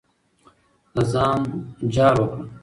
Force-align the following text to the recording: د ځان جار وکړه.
د 0.93 0.95
ځان 1.11 1.41
جار 1.93 2.15
وکړه. 2.21 2.43